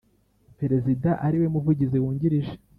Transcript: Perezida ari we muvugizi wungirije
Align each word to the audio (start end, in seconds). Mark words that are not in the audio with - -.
Perezida 0.59 1.09
ari 1.25 1.37
we 1.41 1.47
muvugizi 1.53 1.97
wungirije 2.03 2.53